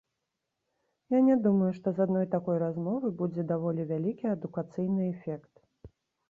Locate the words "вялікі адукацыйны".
3.93-5.01